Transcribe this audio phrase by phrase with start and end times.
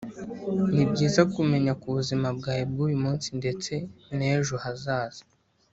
[0.73, 3.73] ni byiza kumenya ku buzima bwawe bw’uyu munsi ndetse
[4.17, 5.23] n’ejo hazaza.